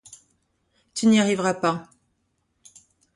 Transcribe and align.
Tu 0.95 1.05
n’y 1.05 1.19
arriveras 1.21 1.53
pas. 1.53 1.87